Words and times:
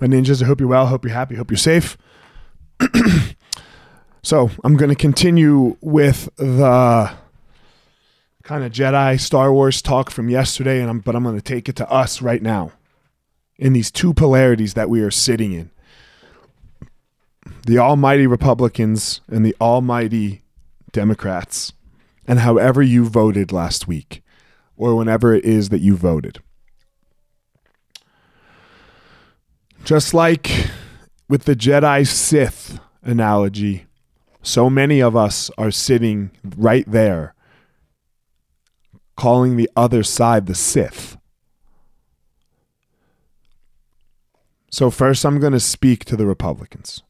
My 0.00 0.06
ninjas, 0.06 0.42
I 0.42 0.46
hope 0.46 0.60
you're 0.60 0.68
well, 0.68 0.86
hope 0.86 1.04
you're 1.04 1.14
happy, 1.14 1.34
hope 1.34 1.50
you're 1.50 1.58
safe. 1.58 1.98
so, 4.22 4.50
I'm 4.62 4.76
going 4.76 4.90
to 4.90 4.94
continue 4.94 5.76
with 5.80 6.28
the 6.36 7.10
kind 8.44 8.64
of 8.64 8.72
Jedi 8.72 9.18
Star 9.20 9.52
Wars 9.52 9.82
talk 9.82 10.10
from 10.10 10.28
yesterday, 10.28 10.80
and 10.80 10.88
I'm, 10.88 11.00
but 11.00 11.16
I'm 11.16 11.24
going 11.24 11.34
to 11.34 11.42
take 11.42 11.68
it 11.68 11.76
to 11.76 11.90
us 11.90 12.22
right 12.22 12.40
now 12.40 12.72
in 13.56 13.72
these 13.72 13.90
two 13.90 14.14
polarities 14.14 14.74
that 14.74 14.88
we 14.88 15.00
are 15.02 15.10
sitting 15.10 15.52
in 15.52 15.70
the 17.66 17.78
almighty 17.78 18.26
Republicans 18.26 19.20
and 19.28 19.44
the 19.44 19.54
almighty 19.60 20.42
Democrats, 20.92 21.72
and 22.26 22.38
however 22.38 22.82
you 22.82 23.04
voted 23.06 23.52
last 23.52 23.88
week 23.88 24.22
or 24.76 24.94
whenever 24.94 25.34
it 25.34 25.44
is 25.44 25.68
that 25.70 25.80
you 25.80 25.96
voted. 25.96 26.40
Just 29.84 30.12
like 30.14 30.70
with 31.28 31.44
the 31.44 31.56
Jedi 31.56 32.06
Sith 32.06 32.78
analogy, 33.02 33.86
so 34.42 34.68
many 34.70 35.00
of 35.00 35.16
us 35.16 35.50
are 35.58 35.70
sitting 35.70 36.30
right 36.56 36.84
there 36.86 37.34
calling 39.16 39.56
the 39.56 39.68
other 39.76 40.02
side 40.02 40.46
the 40.46 40.54
Sith. 40.54 41.16
So, 44.70 44.90
first, 44.90 45.24
I'm 45.24 45.40
going 45.40 45.54
to 45.54 45.60
speak 45.60 46.04
to 46.04 46.16
the 46.16 46.26
Republicans. 46.26 47.02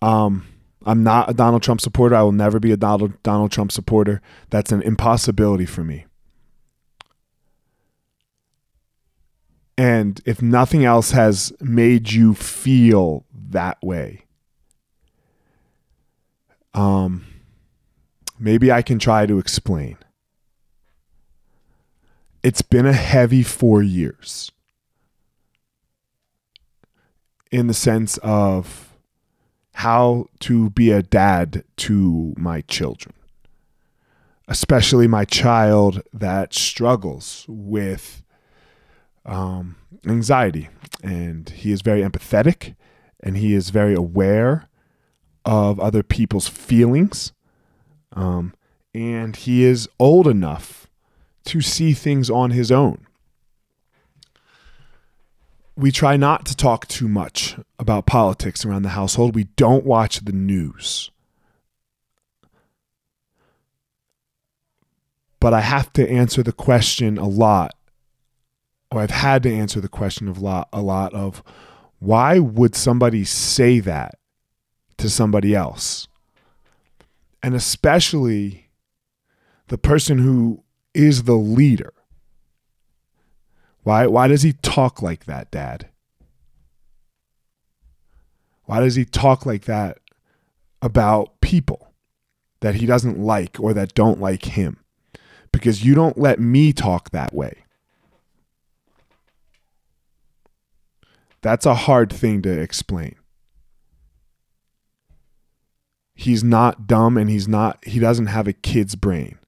Um, 0.00 0.46
I'm 0.86 1.02
not 1.02 1.28
a 1.28 1.34
Donald 1.34 1.62
Trump 1.62 1.80
supporter. 1.80 2.14
I 2.14 2.22
will 2.22 2.32
never 2.32 2.58
be 2.58 2.72
a 2.72 2.76
Donald 2.76 3.22
Donald 3.22 3.52
Trump 3.52 3.70
supporter. 3.70 4.22
That's 4.48 4.72
an 4.72 4.80
impossibility 4.82 5.66
for 5.66 5.84
me. 5.84 6.06
And 9.80 10.20
if 10.26 10.42
nothing 10.42 10.84
else 10.84 11.12
has 11.12 11.54
made 11.58 12.12
you 12.12 12.34
feel 12.34 13.24
that 13.32 13.78
way, 13.82 14.26
um, 16.74 17.24
maybe 18.38 18.70
I 18.70 18.82
can 18.82 18.98
try 18.98 19.24
to 19.24 19.38
explain. 19.38 19.96
It's 22.42 22.60
been 22.60 22.84
a 22.84 22.92
heavy 22.92 23.42
four 23.42 23.82
years 23.82 24.52
in 27.50 27.66
the 27.66 27.72
sense 27.72 28.18
of 28.18 28.92
how 29.76 30.26
to 30.40 30.68
be 30.68 30.90
a 30.90 31.02
dad 31.02 31.64
to 31.78 32.34
my 32.36 32.60
children, 32.68 33.14
especially 34.46 35.08
my 35.08 35.24
child 35.24 36.02
that 36.12 36.52
struggles 36.52 37.46
with 37.48 38.22
um, 39.24 39.76
anxiety. 40.06 40.68
And 41.02 41.48
he 41.48 41.72
is 41.72 41.82
very 41.82 42.02
empathetic 42.02 42.74
and 43.20 43.36
he 43.36 43.54
is 43.54 43.70
very 43.70 43.94
aware 43.94 44.68
of 45.44 45.80
other 45.80 46.02
people's 46.02 46.48
feelings. 46.48 47.32
Um, 48.12 48.54
and 48.94 49.36
he 49.36 49.64
is 49.64 49.88
old 49.98 50.26
enough 50.26 50.88
to 51.44 51.60
see 51.60 51.92
things 51.92 52.28
on 52.28 52.50
his 52.50 52.70
own. 52.70 53.06
We 55.76 55.90
try 55.90 56.16
not 56.16 56.44
to 56.46 56.56
talk 56.56 56.86
too 56.88 57.08
much 57.08 57.56
about 57.78 58.04
politics 58.04 58.64
around 58.64 58.82
the 58.82 58.90
household. 58.90 59.34
We 59.34 59.44
don't 59.56 59.84
watch 59.84 60.20
the 60.20 60.32
news. 60.32 61.10
But 65.38 65.54
I 65.54 65.62
have 65.62 65.90
to 65.94 66.08
answer 66.10 66.42
the 66.42 66.52
question 66.52 67.16
a 67.16 67.26
lot 67.26 67.74
or 68.90 69.00
I've 69.00 69.10
had 69.10 69.42
to 69.44 69.54
answer 69.54 69.80
the 69.80 69.88
question 69.88 70.28
of 70.28 70.40
lot 70.40 70.68
a 70.72 70.82
lot 70.82 71.14
of 71.14 71.42
why 71.98 72.38
would 72.38 72.74
somebody 72.74 73.24
say 73.24 73.78
that 73.80 74.18
to 74.96 75.08
somebody 75.08 75.54
else? 75.54 76.08
And 77.42 77.54
especially 77.54 78.70
the 79.68 79.78
person 79.78 80.18
who 80.18 80.64
is 80.94 81.24
the 81.24 81.36
leader. 81.36 81.92
Why 83.82 84.06
why 84.06 84.28
does 84.28 84.42
he 84.42 84.54
talk 84.54 85.02
like 85.02 85.26
that, 85.26 85.50
dad? 85.50 85.88
Why 88.64 88.80
does 88.80 88.94
he 88.94 89.04
talk 89.04 89.46
like 89.46 89.64
that 89.64 89.98
about 90.82 91.40
people 91.40 91.92
that 92.60 92.76
he 92.76 92.86
doesn't 92.86 93.18
like 93.18 93.58
or 93.58 93.74
that 93.74 93.94
don't 93.94 94.20
like 94.20 94.44
him? 94.44 94.78
Because 95.52 95.84
you 95.84 95.94
don't 95.94 96.18
let 96.18 96.38
me 96.38 96.72
talk 96.72 97.10
that 97.10 97.34
way. 97.34 97.64
That's 101.42 101.66
a 101.66 101.74
hard 101.74 102.12
thing 102.12 102.42
to 102.42 102.50
explain. 102.50 103.16
He's 106.14 106.44
not 106.44 106.86
dumb 106.86 107.16
and 107.16 107.30
he's 107.30 107.48
not 107.48 107.82
he 107.84 107.98
doesn't 107.98 108.26
have 108.26 108.46
a 108.46 108.52
kid's 108.52 108.94
brain. 108.94 109.38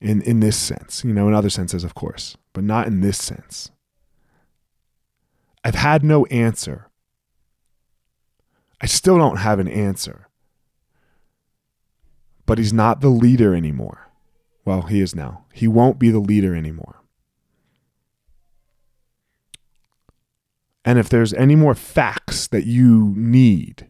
In 0.00 0.22
in 0.22 0.40
this 0.40 0.56
sense, 0.56 1.04
you 1.04 1.12
know, 1.12 1.28
in 1.28 1.34
other 1.34 1.50
senses 1.50 1.84
of 1.84 1.94
course, 1.94 2.36
but 2.52 2.64
not 2.64 2.86
in 2.86 3.00
this 3.00 3.18
sense. 3.18 3.70
I've 5.62 5.74
had 5.74 6.02
no 6.02 6.24
answer. 6.26 6.88
I 8.80 8.86
still 8.86 9.16
don't 9.18 9.38
have 9.38 9.58
an 9.58 9.68
answer. 9.68 10.28
But 12.46 12.58
he's 12.58 12.72
not 12.72 13.00
the 13.00 13.08
leader 13.08 13.54
anymore. 13.54 14.10
Well, 14.66 14.82
he 14.82 15.00
is 15.00 15.14
now. 15.14 15.44
He 15.52 15.66
won't 15.66 15.98
be 15.98 16.10
the 16.10 16.18
leader 16.18 16.54
anymore. 16.54 17.03
And 20.84 20.98
if 20.98 21.08
there's 21.08 21.32
any 21.34 21.56
more 21.56 21.74
facts 21.74 22.46
that 22.48 22.66
you 22.66 23.14
need, 23.16 23.88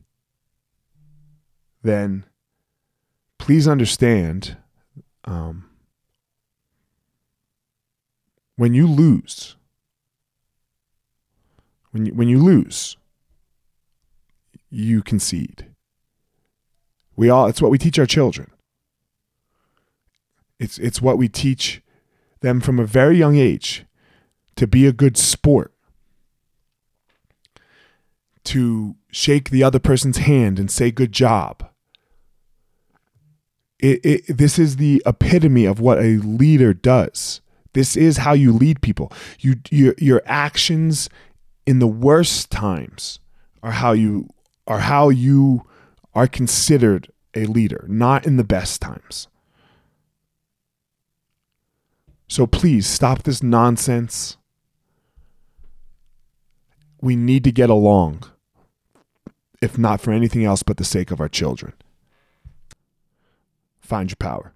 then 1.83 2.25
please 3.39 3.67
understand 3.67 4.57
um, 5.25 5.69
when 8.57 8.75
you 8.75 8.87
lose, 8.87 9.57
when 11.91 12.07
you, 12.07 12.15
when 12.15 12.29
you 12.29 12.39
lose, 12.39 12.97
you 14.71 15.03
concede. 15.03 15.67
We 17.17 17.29
all, 17.29 17.47
it's 17.47 17.61
what 17.61 17.71
we 17.71 17.79
teach 17.79 17.99
our 17.99 18.07
children. 18.07 18.51
It's, 20.61 20.79
it's 20.79 21.03
what 21.03 21.19
we 21.19 21.29
teach 21.29 21.83
them 22.41 22.61
from 22.61 22.79
a 22.79 22.87
very 22.87 23.17
young 23.19 23.37
age 23.37 23.85
to 24.57 24.67
be 24.69 24.87
a 24.87 24.93
good 24.93 25.17
sport 25.17 25.74
to 28.55 28.95
shake 29.11 29.51
the 29.51 29.65
other 29.65 29.81
person's 29.81 30.19
hand 30.19 30.61
and 30.61 30.71
say 30.71 30.93
good 30.93 31.11
job. 31.11 31.69
It, 33.81 34.01
it, 34.05 34.37
this 34.39 34.61
is 34.61 34.77
the 34.77 35.03
epitome 35.05 35.65
of 35.65 35.81
what 35.81 35.99
a 35.99 36.19
leader 36.19 36.73
does. 36.73 37.41
This 37.73 37.97
is 37.97 38.19
how 38.19 38.33
you 38.33 38.53
lead 38.53 38.81
people. 38.81 39.13
You 39.41 39.57
your 39.71 39.97
your 39.99 40.23
actions 40.25 41.11
in 41.67 41.81
the 41.81 41.89
worst 41.89 42.53
times 42.53 43.19
are 43.61 43.73
how 43.73 43.91
you 43.91 44.29
are 44.69 44.79
how 44.79 45.09
you 45.09 45.67
are 46.15 46.29
considered 46.29 47.11
a 47.35 47.47
leader, 47.47 47.85
not 47.89 48.25
in 48.25 48.37
the 48.37 48.45
best 48.45 48.81
times. 48.81 49.27
So 52.29 52.47
please 52.47 52.87
stop 52.87 53.25
this 53.25 53.43
nonsense. 53.43 54.37
We 57.01 57.17
need 57.17 57.43
to 57.43 57.51
get 57.51 57.69
along 57.69 58.31
if 59.61 59.79
not 59.79 60.01
for 60.01 60.13
anything 60.13 60.45
else 60.45 60.63
but 60.63 60.77
the 60.77 60.85
sake 60.85 61.11
of 61.11 61.21
our 61.21 61.29
children. 61.29 61.75
Find 63.81 64.11
your 64.11 64.17
power. 64.17 64.55